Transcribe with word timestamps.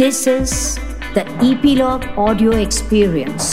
This 0.00 0.26
is 0.26 0.78
the 1.14 1.22
Epilogue 1.46 2.04
Audio 2.16 2.50
Experience. 2.50 3.48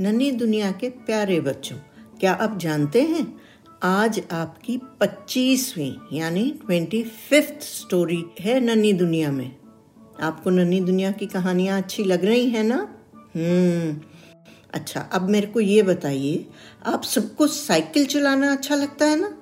नन्ही 0.00 0.30
दुनिया 0.30 0.70
के 0.70 0.88
प्यारे 0.88 1.40
बच्चों, 1.40 1.76
क्या 2.20 2.32
आप 2.32 2.58
जानते 2.58 3.02
हैं? 3.02 3.40
आज 3.82 4.20
आपकी 4.32 4.76
25वीं 5.00 5.92
यानी 6.12 6.50
ट्वेंटी 6.50 7.02
फिफ्थ 7.02 7.62
स्टोरी 7.62 8.24
है 8.40 8.60
नन्ही 8.60 8.92
दुनिया 8.92 9.30
में। 9.30 9.56
आपको 10.22 10.50
नन्ही 10.50 10.80
दुनिया 10.80 11.10
की 11.10 11.26
कहानियाँ 11.26 11.78
अच्छी 11.82 12.04
लग 12.04 12.24
रही 12.24 12.48
है 12.50 12.62
ना? 12.62 12.76
हम्म। 13.36 14.00
अच्छा 14.74 15.00
अब 15.00 15.28
मेरे 15.28 15.46
को 15.46 15.60
ये 15.60 15.82
बताइए, 15.82 16.46
आप 16.86 17.02
सबको 17.02 17.46
साइकिल 17.46 18.06
चलाना 18.06 18.52
अच्छा 18.52 18.74
लगता 18.74 19.06
है 19.06 19.20
ना? 19.20 19.32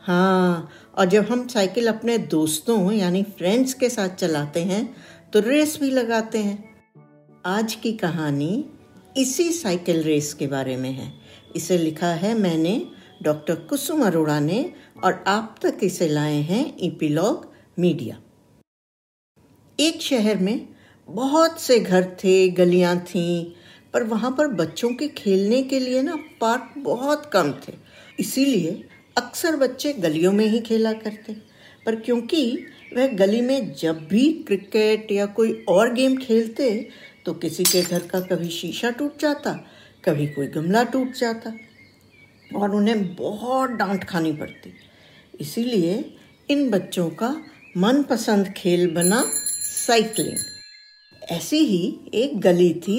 हाँ 0.00 0.68
और 0.94 1.06
जब 1.06 1.24
हम 1.24 1.46
साइकिल 1.48 1.86
अपने 1.86 2.16
दोस्तों, 2.18 2.92
यानी 2.92 3.22
फ्रेंड्स 3.22 3.74
के 3.74 3.88
साथ 3.88 4.08
चलाते 4.08 4.62
हैं 4.62 4.84
तो 5.32 5.40
रेस 5.40 5.78
भी 5.80 5.90
लगाते 5.90 6.38
हैं। 6.38 6.72
आज 7.46 7.74
की 7.74 7.92
कहानी 7.92 8.64
इसी 9.16 9.50
साइकिल 9.52 10.02
रेस 10.02 10.32
के 10.34 10.46
बारे 10.46 10.76
में 10.76 10.90
है। 10.90 11.12
इसे 11.56 11.78
लिखा 11.78 12.12
है 12.14 12.34
मैंने, 12.34 12.86
डॉक्टर 13.22 13.54
कुसुम 13.54 14.04
अरोड़ा 14.06 14.38
ने, 14.40 14.72
और 15.04 15.24
आप 15.26 15.56
तक 15.62 15.78
इसे 15.82 16.08
लाए 16.08 16.40
हैं 16.42 16.76
इपीलॉग 16.78 17.50
मीडिया 17.78 18.20
एक 19.78 20.00
शहर 20.02 20.38
में 20.38 20.68
बहुत 21.08 21.60
से 21.60 21.78
घर 21.78 22.04
थे, 22.24 22.48
गलियाँ 22.48 22.96
थीं, 23.00 23.44
पर 23.92 24.02
वहाँ 24.02 24.30
पर 24.30 24.48
बच्चों 24.48 24.90
के 24.90 25.08
खेलने 25.08 25.62
के 25.62 25.78
लिए 25.80 26.02
ना 26.02 26.16
पार्क 26.40 26.74
बहुत 26.78 27.30
कम 27.32 27.52
थे। 27.68 27.72
इसीलिए 28.20 28.82
अक्सर 29.16 29.56
बच्चे 29.56 29.92
गलियों 29.92 30.32
में 30.32 30.44
ही 30.46 30.60
खेला 30.60 30.92
करते, 30.94 31.32
पर 31.86 31.96
क्योंकि 31.96 32.44
वह 32.96 33.06
गली 33.16 33.40
में 33.40 33.72
जब 33.74 34.06
भी 34.08 34.32
क्रिकेट 34.46 35.12
या 35.12 35.26
कोई 35.28 35.52
और 35.68 35.92
गेम 35.94 36.16
खेलते 36.16 36.68
तो 37.26 37.32
किसी 37.34 37.64
के 37.64 37.82
घर 37.82 38.06
का 38.06 38.20
कभी 38.20 38.48
शीशा 38.50 38.90
टूट 38.90 39.20
जाता, 39.20 39.52
कभी 40.04 40.26
कोई 40.26 40.46
गमला 40.46 40.82
टूट 40.84 41.12
जाता, 41.12 41.52
और 42.54 42.74
उन्हें 42.74 43.14
बहुत 43.14 43.70
डांट 43.70 44.04
खानी 44.04 44.32
पड़ती। 44.32 44.72
इसीलिए 45.40 45.94
इन 46.48 46.68
बच्चों 46.70 47.08
का 47.12 47.34
मनपसंद 47.76 48.48
खेल 48.56 48.90
बना 48.94 49.22
साइकिलिंग। 49.26 50.38
ऐसी 51.30 51.58
ही 51.58 52.10
एक 52.14 52.40
गली 52.40 52.72
थी, 52.76 52.98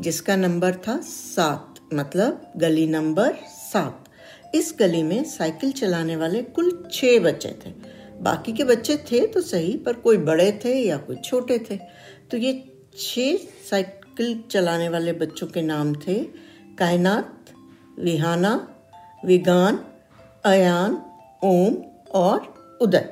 जिसका 0.00 0.36
नंबर 0.36 0.74
था 0.78 0.96
सात 1.02 1.80
मतलब 1.94 2.52
गली 2.56 2.86
नंबर 2.86 3.34
सात। 3.48 4.05
इस 4.54 4.74
गली 4.78 5.02
में 5.02 5.24
साइकिल 5.24 5.72
चलाने 5.72 6.16
वाले 6.16 6.42
कुल 6.42 6.88
छह 6.92 7.18
बच्चे 7.18 7.48
थे। 7.48 7.70
बाकी 8.20 8.52
के 8.52 8.64
बच्चे 8.64 8.96
थे 8.96 9.26
तो 9.26 9.40
सही, 9.40 9.76
पर 9.76 9.92
कोई 9.92 10.16
बड़े 10.16 10.60
थे 10.64 10.74
या 10.74 10.96
कोई 10.96 11.16
छोटे 11.16 11.58
थे। 11.70 11.76
तो 12.30 12.36
ये 12.36 12.52
छह 12.98 13.36
साइकिल 13.70 14.42
चलाने 14.50 14.88
वाले 14.88 15.12
बच्चों 15.12 15.46
के 15.46 15.62
नाम 15.62 15.94
थे 15.94 16.14
कायनात 16.78 17.50
विहाना 17.98 18.68
विगान, 19.24 19.78
अयान, 20.44 21.02
ओम 21.44 21.76
और 22.10 22.78
उदय। 22.82 23.08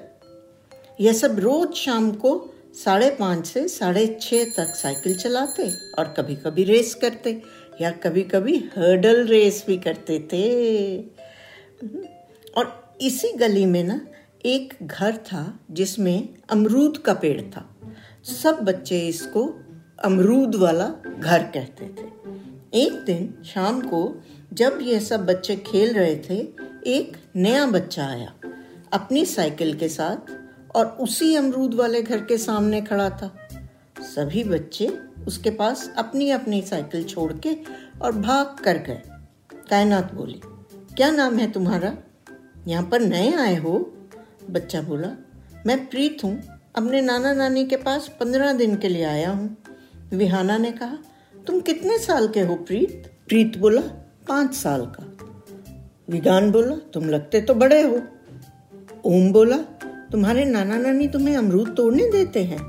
यह 1.01 1.13
सब 1.13 1.39
रोज 1.39 1.75
शाम 1.75 2.11
को 2.13 2.51
साढ़े 2.75 3.11
पाँच 3.11 3.47
से 3.47 3.69
साढ़े 3.69 4.19
छः 4.23 4.45
तक 4.45 4.75
साइकिल 4.75 5.15
चलाते 5.15 5.71
और 5.99 6.15
कभी 6.17 6.37
कभी 6.37 6.65
रेस 6.65 6.95
करते। 6.95 7.43
या 7.81 7.91
कभी 7.91 8.23
कभी 8.23 8.57
हर्डल 8.57 9.27
रेस 9.27 9.65
भी 9.67 9.77
करते 9.77 10.19
थे। 10.33 10.45
और 12.57 12.97
इसी 13.01 13.33
गली 13.33 13.67
में 13.67 13.85
ना 13.85 14.01
एक 14.45 14.75
घर 14.83 15.17
था 15.17 15.61
जिसमें 15.71 16.29
अमरूद 16.51 16.99
का 16.99 17.15
पेड़ 17.15 17.43
था। 17.43 17.77
सब 18.25 18.59
बच्चे 18.63 19.01
इसको 19.01 19.45
अमरूद 20.05 20.55
वाला 20.55 20.89
घर 21.19 21.43
कहते 21.43 21.87
थे। 21.89 22.07
एक 22.75 22.93
दिन 22.93 23.35
शाम 23.45 23.81
को 23.81 24.23
जब 24.53 24.79
ये 24.83 25.01
सब 25.01 25.27
बच्चे 25.27 25.57
खेल 25.57 25.95
रहे 25.95 26.17
थे, 26.17 26.39
एक 26.87 27.17
नया 27.37 27.67
बच्चा 27.67 28.07
आया 28.07 28.33
अपनी 28.93 29.25
साइकिल 29.25 29.75
के 29.75 29.89
साथ 29.89 30.33
और 30.77 30.87
उसी 30.87 31.35
अमरूद 31.35 31.75
वाले 31.75 32.03
घर 32.03 32.25
के 32.25 32.39
सामने 32.39 32.81
खड़ा 32.81 33.11
था। 33.11 33.49
सभी 34.01 34.45
बच्चे 34.45 34.87
उसके 35.27 35.51
पास 35.51 35.95
अपनी 35.97 36.31
अपनी 36.31 36.63
साइकिल 36.63 37.05
छोड़ 37.05 37.33
के 37.33 37.57
और 38.03 38.13
भाग 38.13 38.65
कर 38.65 38.79
गए। 38.79 39.03
कायनात 39.71 40.15
बोली, 40.15 40.41
क्या 40.97 41.11
नाम 41.11 41.39
है 41.39 41.53
तुम्हारा? 41.53 41.97
यहाँ 42.67 42.85
पर 42.85 43.01
नए 43.01 43.33
आए 43.33 43.57
हो? 43.57 43.95
बच्चा 44.51 44.83
बोला, 44.83 45.09
मैं 45.67 45.87
प्रीत 45.87 46.19
हूँ। 46.25 46.43
अपने 46.77 47.01
नाना 47.01 47.33
नानी 47.33 47.65
के 47.65 47.77
पास 47.77 48.09
पंद्रह 48.21 48.53
दिन 48.53 48.77
के 48.77 48.89
लिए 48.89 49.05
आया 49.05 49.31
हूँ। 49.31 49.57
विहाना 50.13 50.59
ने 50.59 50.73
कहा, 50.73 50.99
तुम 51.47 51.61
कितने 51.61 51.99
साल 51.99 52.29
के 52.29 52.41
हो 52.41 52.55
प्रीत? 52.55 53.13
प्रीत 53.29 53.59
बोला, 53.59 53.81
पाँच 54.29 54.55
साल 54.55 54.87
का। 54.87 55.11
विगान 56.09 56.51
बोला, 56.53 56.77
तुम 56.77 57.05
लगते 57.05 57.41
तो 57.41 57.55
बड़े 57.55 57.83
हो। 57.83 58.01
ओम 59.05 59.33
बोला, 59.33 59.57
तुम्हारे 60.13 60.45
नाना 60.45 60.79
नानी 60.79 61.09
तुम्हें 61.09 61.37
अमरूद 61.37 61.75
तोड़ने 61.77 62.11
देते 62.11 62.45
हैं? 62.45 62.63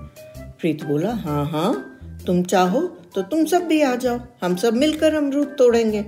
प्रीत 0.59 0.83
बोला 0.83 1.13
हाँ 1.13 1.45
हाँ। 1.45 1.94
तुम 2.27 2.43
चाहो 2.43 2.81
तो 3.15 3.21
तुम 3.21 3.45
सब 3.45 3.63
भी 3.63 3.81
आ 3.81 3.95
जाओ। 3.95 4.19
हम 4.41 4.55
सब 4.55 4.73
मिलकर 4.73 5.13
अमरूद 5.13 5.47
तोड़ेंगे। 5.47 6.01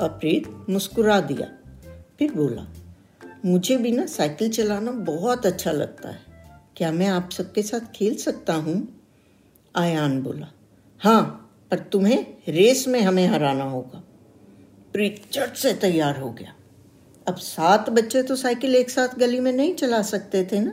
और 0.00 0.08
प्रीत 0.08 0.66
मुस्कुरा 0.70 1.20
दिया। 1.20 1.46
फिर 2.18 2.32
बोला, 2.32 2.66
मुझे 3.44 3.76
भी 3.76 3.92
ना 3.92 4.06
साइकिल 4.06 4.50
चलाना 4.50 4.90
बहुत 4.90 5.46
अच्छा 5.46 5.72
लगता 5.72 6.08
है। 6.08 6.20
क्या 6.76 6.92
मैं 6.92 7.06
आप 7.06 7.30
सबके 7.30 7.62
साथ 7.62 7.92
खेल 7.94 8.16
सकता 8.16 8.54
हूँ? 8.54 9.02
आयान 9.76 10.22
बोला 10.22 10.48
हाँ 11.00 11.22
पर 11.70 11.78
तुम्हें 11.78 12.26
रेस 12.48 12.88
में 12.88 13.00
हमें 13.00 13.26
हराना 13.26 13.64
होगा। 13.64 14.02
प्रीत 14.92 15.22
चट 15.32 15.56
से 15.56 15.72
तैयार 15.74 16.18
हो 16.20 16.30
गया। 16.30 16.54
अब 17.28 17.36
सात 17.36 17.90
बच्चे 17.90 18.22
तो 18.22 18.36
साइकिल 18.36 18.74
एक 18.74 18.90
साथ 18.90 19.18
गली 19.18 19.40
में 19.40 19.52
नहीं 19.52 19.74
चला 19.74 20.02
सकते 20.02 20.44
थे 20.44 20.60
ना? 20.60 20.72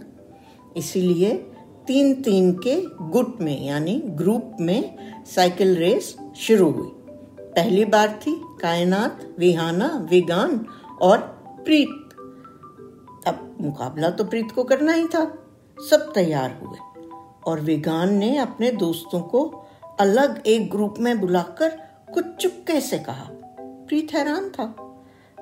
इसीलिए 0.77 1.51
तीन 1.89 2.21
तीन 2.21 2.53
के 2.53 2.81
गुट 3.01 3.41
में, 3.41 3.65
यानी 3.65 4.01
ग्रुप 4.05 4.57
में 4.59 4.97
साइकिल 5.25 5.75
रेस 5.75 6.17
शुरू 6.37 6.71
हुई। 6.71 6.91
पहली 7.41 7.85
बार 7.85 8.19
थी 8.27 8.41
कायनात, 8.61 9.35
विहाना, 9.39 10.07
विगान 10.09 10.65
और 11.01 11.17
प्रीत। 11.65 12.09
अब 13.27 13.57
मुकाबला 13.61 14.09
तो 14.09 14.23
प्रीत 14.23 14.51
को 14.51 14.63
करना 14.63 14.91
ही 14.91 15.07
था। 15.07 15.47
सब 15.89 16.11
तैयार 16.13 16.59
हुए 16.63 16.77
और 17.47 17.59
विगान 17.59 18.13
ने 18.13 18.37
अपने 18.37 18.71
दोस्तों 18.71 19.21
को 19.21 19.65
अलग 19.99 20.43
एक 20.45 20.71
ग्रुप 20.71 20.95
में 20.99 21.19
बुलाकर 21.19 21.69
कुछ 22.13 22.25
चुपके 22.25 22.81
से 22.81 22.99
कहा। 22.99 23.29
प्रीत 23.59 24.13
हैरान 24.13 24.49
था। 24.49 24.65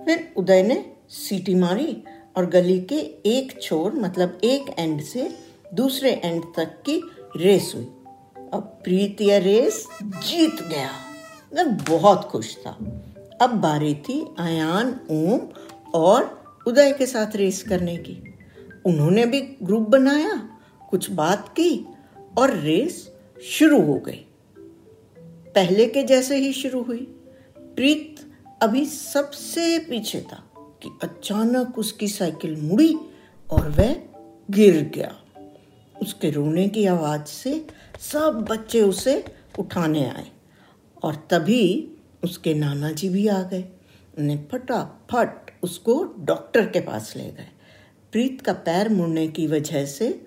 फिर 0.05 0.33
उदय 0.37 0.63
ने 0.63 0.93
सीटी 1.09 1.55
मारी 1.55 2.03
और 2.37 2.45
गली 2.45 2.79
के 2.79 2.99
एक 3.25 3.61
छोर 3.61 3.93
मतलब 3.93 4.37
एक 4.43 4.75
एंड 4.79 5.01
से 5.01 5.46
दूसरे 5.73 6.21
एंड 6.25 6.43
तक 6.55 6.65
की 6.65 7.03
रेस 7.35 7.71
हुई। 7.75 7.83
अब 8.53 8.81
प्रीत 8.83 9.21
यह 9.21 9.37
रेस 9.37 9.87
जीत 10.03 10.55
गया। 10.55 10.89
मैं 11.55 11.77
बहुत 11.77 12.23
खुश 12.23 12.57
था। 12.57 12.71
अब 13.41 13.49
बारी 13.49 13.95
थी 13.95 14.27
आयान 14.39 14.99
ओम 15.11 15.39
और 15.93 16.43
उदय 16.67 16.91
के 16.91 17.05
साथ 17.05 17.35
रेस 17.35 17.63
करने 17.63 17.97
की। 17.97 18.33
उन्होंने 18.85 19.25
भी 19.25 19.41
ग्रुप 19.41 19.89
बनाया, 19.89 20.59
कुछ 20.89 21.11
बात 21.11 21.49
की 21.49 21.85
और 22.37 22.53
रेस 22.53 23.11
शुरू 23.43 23.81
हो 23.81 23.93
गई। 23.93 24.25
पहले 25.55 25.85
के 25.85 26.03
जैसे 26.03 26.37
ही 26.37 26.53
शुरू 26.53 26.81
हुई। 26.81 27.21
प्रीत 27.57 28.15
अभी 28.61 28.85
सबसे 28.85 29.79
पीछे 29.79 30.21
था 30.21 30.43
कि 30.57 30.89
अचानक 31.03 31.79
उसकी 31.79 32.07
साइकिल 32.07 32.61
मुड़ी 32.61 32.99
और 33.51 33.69
वह 33.69 33.95
गिर 34.51 34.91
गया। 34.95 35.15
उसके 36.01 36.29
रोने 36.31 36.67
की 36.67 36.85
आवाज़ 36.85 37.25
से 37.25 37.67
सब 37.99 38.45
बच्चे 38.49 38.81
उसे 38.81 39.25
उठाने 39.59 40.09
आए 40.09 40.27
और 41.03 41.15
तभी 41.15 41.91
उसके 42.23 42.53
नाना 42.53 42.91
जी 42.91 43.09
भी 43.09 43.27
आ 43.27 43.41
गए। 43.41 43.65
उन्हें 44.17 44.47
फटाफट 44.51 45.51
उसको 45.63 46.15
डॉक्टर 46.19 46.65
के 46.65 46.79
पास 46.79 47.13
ले 47.15 47.23
गए। 47.23 47.47
प्रीत 48.11 48.41
का 48.41 48.53
पैर 48.53 48.89
मुड़ने 48.89 49.27
की 49.27 49.47
वजह 49.47 49.85
से 49.85 50.25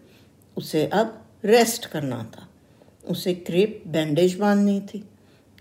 उसे 0.56 0.86
अब 0.86 1.24
रेस्ट 1.44 1.86
करना 1.86 2.32
था। 2.36 2.48
उसे 3.08 3.34
क्रेप 3.34 3.82
बैंडेज 3.86 4.38
बांधनी 4.38 4.80
थी। 4.80 5.08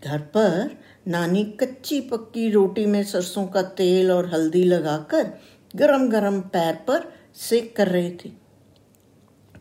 घर 0.05 0.19
पर 0.19 0.79
नानी 1.07 1.43
कच्ची 1.43 2.01
पक्की 2.01 2.51
रोटी 2.51 2.85
में 2.85 3.03
सरसों 3.03 3.47
का 3.47 3.61
तेल 3.61 4.11
और 4.11 4.33
हल्दी 4.33 4.63
लगाकर 4.63 5.39
गरम 5.75 6.09
गरम 6.09 6.41
पैर 6.41 6.75
पर 6.75 7.13
सेक 7.35 7.75
कर 7.75 7.87
रही 7.87 8.11
थी। 8.11 8.38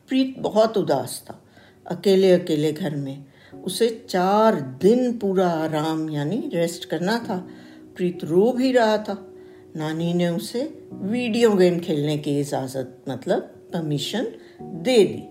प्रीत 0.09 0.35
बहुत 0.39 0.79
उदास 0.79 1.25
था, 1.31 1.45
अकेले 1.87 2.33
अकेले 2.33 2.73
घर 2.73 2.97
में। 2.97 3.25
उसे 3.65 4.07
चार 4.11 4.61
दिन 4.61 5.19
पूरा 5.19 5.49
आराम 5.49 6.11
यानी 6.11 6.51
रेस्ट 6.55 6.85
करना 6.85 7.19
था। 7.19 7.49
प्रीत 7.97 8.25
रो 8.25 8.53
भी 8.53 8.73
रहा 8.73 8.99
था। 8.99 9.33
नानी 9.77 10.15
ने 10.15 10.29
उसे 10.29 10.89
वीडियो 10.93 11.53
गेम 11.53 11.81
खेलने 11.81 12.19
की 12.19 12.41
इजाज़त 12.41 13.05
मतलब 13.09 13.41
परमिशन 13.73 14.27
दे 14.63 15.05
दी। 15.05 15.25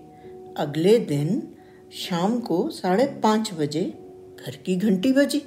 अगले 0.56 0.98
दिन 0.98 1.54
शाम 1.92 2.40
को 2.40 2.70
साढ़े 2.70 3.06
पाँच 3.06 3.50
बजे 3.54 3.82
घर 4.46 4.56
की 4.56 4.76
घंटी 4.76 5.12
बजी। 5.12 5.42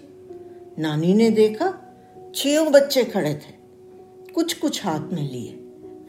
नानी 0.79 1.13
ने 1.13 1.29
देखा 1.29 1.73
छह 2.35 2.69
बच्चे 2.69 3.03
खड़े 3.03 3.33
थे। 3.33 3.53
कुछ 4.33 4.53
कुछ 4.53 4.85
हाथ 4.85 5.13
में 5.13 5.31
लिए। 5.31 5.53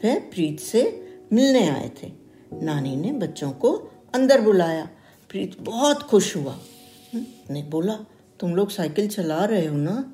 वह 0.03 0.19
प्रीत 0.19 0.59
से 0.59 1.07
मिलने 1.33 1.69
आए 1.69 1.91
थे। 2.03 2.22
नानी 2.61 2.95
ने 2.95 3.11
बच्चों 3.11 3.51
को 3.51 3.71
अंदर 4.15 4.41
बुलाया। 4.41 4.89
प्रीत 5.29 5.61
बहुत 5.61 6.03
खुश 6.03 6.35
हुआ। 6.35 6.53
हम्म, 7.13 7.25
ने 7.49 7.63
बोला 7.63 7.93
तुम 8.39 8.55
लोग 8.55 8.69
साइकिल 8.69 9.07
चला 9.07 9.45
रहे 9.45 9.65
हो 9.65 9.77
ना? 9.77 10.13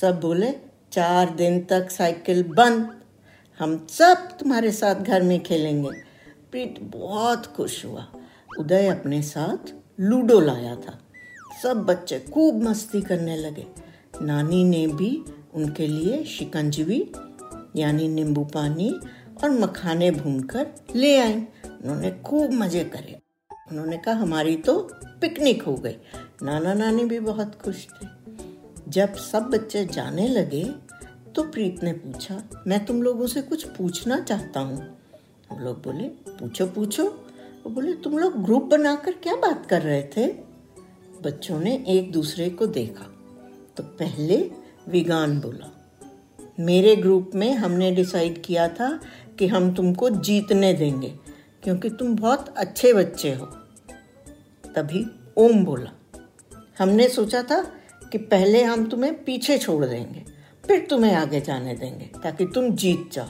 सब 0.00 0.20
बोले 0.20 0.54
चार 0.92 1.30
दिन 1.30 1.64
तक 1.64 1.90
साइकिल 1.90 2.42
बंद। 2.42 3.00
हम 3.58 3.86
सब 3.90 4.14
तुम्हारे 4.14 4.72
साथ 4.72 4.94
घर 4.94 5.22
में 5.22 5.42
खेलेंगे। 5.42 5.90
प्रीत 6.50 6.80
बहुत 6.80 7.46
खुश 7.46 7.84
हुआ। 7.84 8.12
उदय 8.58 8.86
अपने 8.86 9.22
साथ 9.22 9.74
लूडो 10.00 10.40
लाया 10.40 10.76
था। 10.76 10.98
सब 11.62 11.76
बच्चे 11.76 12.18
खूब 12.18 12.62
मस्ती 12.62 13.00
करने 13.00 13.36
लगे। 13.36 13.66
नानी 14.22 14.64
ने 14.64 14.86
भी 14.86 15.24
उनके 15.54 15.86
लिए 15.86 16.24
शिकंजवी 16.24 17.12
यानी 17.76 18.08
नींबू 18.08 18.44
पानी 18.44 18.94
और 19.44 19.50
मखाने 19.50 20.10
भूनकर 20.10 20.66
ले 20.96 21.18
आई 21.18 21.44
उन्होंने 21.82 22.10
खूब 22.24 22.52
मज़े 22.52 22.84
करे। 22.84 23.18
उन्होंने 23.70 23.96
कहा, 23.96 24.14
हमारी 24.14 24.56
तो 24.56 24.78
पिकनिक 25.20 25.62
हो 25.62 25.74
गई। 25.74 25.96
नाना 26.42 26.74
नानी 26.74 27.04
भी 27.04 27.18
बहुत 27.20 27.54
खुश 27.54 27.86
थे। 27.92 28.06
जब 28.88 29.14
सब 29.14 29.42
बच्चे 29.44 29.84
जाने 29.86 30.28
लगे 30.28 30.64
तो 31.34 31.42
प्रीत 31.42 31.82
ने 31.84 31.92
पूछा, 31.92 32.42
मैं 32.66 32.84
तुम 32.84 33.02
लोगों 33.02 33.26
से 33.26 33.42
कुछ 33.42 33.64
पूछना 33.68 34.18
चाहता 34.20 34.60
हूँ? 34.60 34.78
हम 35.50 35.58
लोग 35.58 35.82
बोले, 35.82 36.08
पूछो 36.30 36.66
पूछो। 36.66 37.04
वो 37.04 37.70
बोले, 37.70 37.92
तुम 37.94 38.18
लोग 38.18 38.42
ग्रुप 38.44 38.64
बनाकर 38.64 39.12
क्या 39.12 39.34
बात 39.36 39.66
कर 39.66 39.82
रहे 39.82 40.02
थे? 40.16 40.26
बच्चों 41.22 41.58
ने 41.60 41.74
एक 41.88 42.12
दूसरे 42.12 42.48
को 42.50 42.66
देखा। 42.66 43.04
तो 43.76 43.82
पहले 43.82 44.36
विगान 44.88 45.40
बोला, 45.40 45.70
मेरे 46.60 46.94
ग्रुप 46.96 47.30
में 47.34 47.52
हमने 47.54 47.90
डिसाइड 47.90 48.42
किया 48.42 48.68
था 48.68 48.88
कि 49.38 49.46
हम 49.46 49.72
तुमको 49.74 50.10
जीतने 50.10 50.72
देंगे। 50.74 51.14
क्योंकि 51.62 51.90
तुम 51.90 52.16
बहुत 52.16 52.54
अच्छे 52.56 52.94
बच्चे 52.94 53.32
हो। 53.34 53.46
तभी 54.74 55.06
ओम 55.36 55.64
बोला। 55.64 55.90
हमने 56.78 57.08
सोचा 57.08 57.42
था 57.42 57.62
कि 58.12 58.18
पहले 58.18 58.64
हम 58.64 58.88
तुम्हें 58.88 59.24
पीछे 59.24 59.58
छोड़ 59.58 59.84
देंगे, 59.84 60.24
फिर 60.66 60.86
तुम्हें 60.90 61.14
आगे 61.14 61.40
जाने 61.40 61.74
देंगे, 61.74 62.10
ताकि 62.22 62.44
तुम 62.44 62.70
जीत 62.70 63.10
जाओ। 63.12 63.28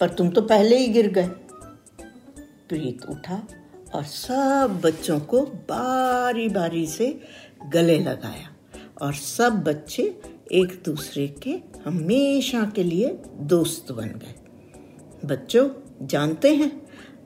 पर 0.00 0.10
तुम 0.10 0.30
तो 0.30 0.42
पहले 0.42 0.78
ही 0.78 0.86
गिर 0.86 1.10
गए। 1.10 1.28
प्रीत 2.68 3.04
उठा 3.04 3.42
और 3.94 4.04
सब 4.04 4.80
बच्चों 4.84 5.20
को 5.20 5.42
बारी 5.42 6.48
बारी 6.48 6.86
से 6.86 7.20
गले 7.68 7.98
लगाया 7.98 8.56
और 9.02 9.14
सब 9.14 9.62
बच्चे 9.62 10.20
एक 10.52 10.82
दूसरे 10.84 11.28
के 11.28 11.60
हमेशा 11.84 12.72
के 12.76 12.82
लिए 12.82 13.18
दोस्त 13.36 13.92
बन 13.92 14.08
गए। 14.08 14.34
बच्चों, 15.24 15.68
जानते 16.06 16.54
हैं? 16.56 16.81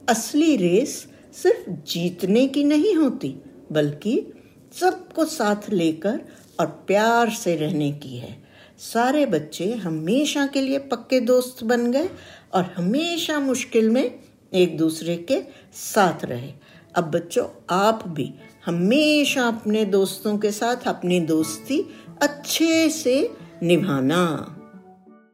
असली 0.08 0.56
रेस 0.56 1.06
सिर्फ़ 1.42 1.70
जीतने 1.70 2.46
की 2.46 2.64
नहीं 2.64 2.94
होती, 2.94 3.34
बल्कि 3.72 4.32
सबको 4.80 5.24
साथ 5.24 5.70
लेकर 5.70 6.20
और 6.60 6.66
प्यार 6.66 7.30
से 7.30 7.56
रहने 7.56 7.92
की 7.92 8.16
है। 8.16 8.44
सारे 8.78 9.26
बच्चे 9.26 9.74
हमेशा 9.74 10.46
के 10.46 10.60
लिए 10.60 10.78
पक्के 10.78 11.20
दोस्त 11.20 11.64
बन 11.64 11.92
गए 11.92 12.10
और 12.54 12.74
हमेशा 12.76 13.40
मुश्किल 13.40 13.90
में 13.90 14.20
एक 14.54 14.76
दूसरे 14.78 15.16
के 15.16 15.42
साथ 15.74 16.24
रहे। 16.24 16.52
अब 16.94 17.04
बच्चों, 17.04 17.46
आप 17.70 18.08
भी 18.08 18.34
हमेशा 18.66 19.42
अपने 19.42 19.84
दोस्तों 19.84 20.38
के 20.38 20.50
साथ 20.50 20.76
अपनी 20.86 21.20
दोस्ती 21.20 21.88
अच्छे 22.22 22.90
से 22.90 23.32
निभाना। 23.62 24.56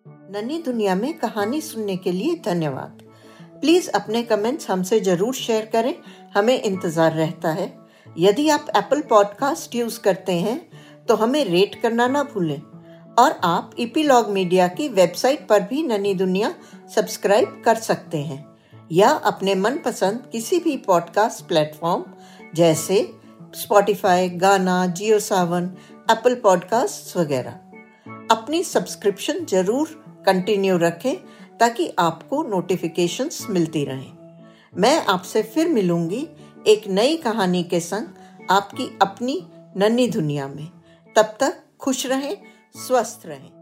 नन्ही 0.09 0.63
दुनिया 0.63 0.95
में 0.95 1.19
कहानी 1.19 1.61
सुनने 1.61 1.97
के 1.97 2.13
लिए 2.13 2.35
धन्यवाद। 2.35 3.12
प्लीज़ 3.63 3.89
अपने 3.91 4.23
कमेंट्स 4.23 4.71
हमसे 4.71 4.99
ज़रूर 5.01 5.35
शेयर 5.35 5.65
करें। 5.73 5.95
हमें 6.35 6.61
इंतज़ार 6.63 7.13
रहता 7.13 7.49
है। 7.51 7.73
यदि 8.17 8.49
आप 8.49 8.67
एप्पल 8.77 9.01
पॉडकास्ट 9.11 9.75
यूज़ 9.75 10.01
करते 10.01 10.33
हैं 10.33 10.61
तो 11.09 11.15
हमें 11.17 11.45
रेट 11.45 11.81
करना 11.83 12.07
ना 12.09 12.23
भूलें। 12.25 12.61
और 13.19 13.41
आप 13.45 13.71
इपीलॉग 13.79 14.31
मीडिया 14.31 14.67
की 14.69 14.89
वेबसाइट 14.91 15.47
पर 15.49 15.61
भी 15.63 15.83
ननी 15.83 16.15
दुनिया 16.15 16.55
सब्सक्राइब 16.95 17.63
कर 17.65 17.75
सकते 17.77 18.19
हैं। 18.19 18.45
या 18.93 19.09
अपने 19.09 19.55
मनपसंद 19.55 20.29
किसी 20.33 20.59
भी 20.59 20.77
पॉडकास्ट 20.87 21.47
प्लेटफॉर्म 21.49 22.05
जैसे 22.55 22.97
स्पॉटिफाई 23.57 24.29
गाना 24.39 24.85
जियो 24.89 25.19
सावन 25.21 25.71
एप्पल 26.11 26.35
पॉडकास्ट 26.35 27.17
वगैरह। 27.17 27.59
अपनी 28.31 28.63
सब्सक्रिप्शन 28.65 29.45
ज़रूर 29.45 30.01
कंटिन्यू 30.27 30.77
रखें। 30.79 31.15
ताकि 31.61 31.93
आपको 31.99 32.43
नोटिफिकेशंस 32.43 33.47
मिलती 33.51 33.85
रहें। 33.85 34.13
मैं 34.77 35.07
आपसे 35.07 35.43
फिर 35.43 35.69
मिलूँगी 35.69 36.29
एक 36.67 36.89
नई 36.89 37.17
कहानी 37.17 37.65
के 37.65 37.81
संग 37.81 38.07
आपकी 38.51 38.99
अपनी 39.03 39.49
नन्ही 39.77 40.09
दुनिया 40.09 40.49
में। 40.49 40.69
तब 41.17 41.37
तक 41.41 41.63
खुश 41.81 42.07
रहें, 42.07 42.37
स्वस्थ 42.77 43.23
रहें। 43.27 43.62